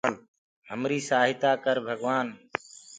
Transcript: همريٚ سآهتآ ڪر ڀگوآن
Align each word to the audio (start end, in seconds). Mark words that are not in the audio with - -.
همريٚ 0.69 1.05
سآهتآ 1.09 1.51
ڪر 1.63 1.75
ڀگوآن 1.85 2.27